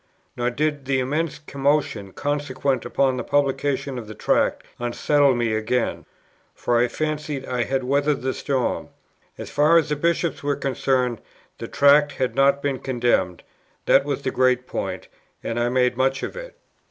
Nor 0.35 0.49
did 0.49 0.85
the 0.85 0.97
immense 0.99 1.37
commotion 1.37 2.11
consequent 2.11 2.85
upon 2.85 3.17
the 3.17 3.23
publication 3.23 3.99
of 3.99 4.07
the 4.07 4.15
Tract 4.15 4.63
unsettle 4.79 5.35
me 5.35 5.53
again; 5.53 6.07
for 6.55 6.79
I 6.79 6.87
fancied 6.87 7.45
I 7.45 7.65
had 7.65 7.83
weathered 7.83 8.23
the 8.23 8.33
storm, 8.33 8.89
as 9.37 9.51
far 9.51 9.77
as 9.77 9.89
the 9.89 9.95
Bishops 9.95 10.41
were 10.41 10.55
concerned: 10.55 11.21
the 11.59 11.67
Tract 11.67 12.13
had 12.13 12.33
not 12.33 12.63
been 12.63 12.79
condemned: 12.79 13.43
that 13.85 14.03
was 14.03 14.23
the 14.23 14.31
great 14.31 14.65
point, 14.65 15.07
and 15.43 15.59
I 15.59 15.69
made 15.69 15.95
much 15.95 16.23
of 16.23 16.35
it. 16.35 16.57